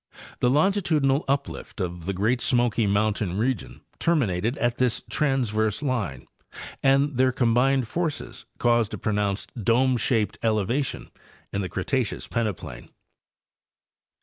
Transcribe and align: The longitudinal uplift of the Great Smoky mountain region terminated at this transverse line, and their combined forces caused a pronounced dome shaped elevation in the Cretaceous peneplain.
The 0.39 0.49
longitudinal 0.49 1.23
uplift 1.27 1.79
of 1.79 2.07
the 2.07 2.13
Great 2.13 2.41
Smoky 2.41 2.87
mountain 2.87 3.37
region 3.37 3.81
terminated 3.99 4.57
at 4.57 4.77
this 4.77 5.03
transverse 5.11 5.83
line, 5.83 6.25
and 6.81 7.17
their 7.17 7.31
combined 7.31 7.87
forces 7.87 8.47
caused 8.57 8.95
a 8.95 8.97
pronounced 8.97 9.51
dome 9.63 9.97
shaped 9.97 10.39
elevation 10.41 11.11
in 11.53 11.61
the 11.61 11.69
Cretaceous 11.69 12.27
peneplain. 12.27 12.89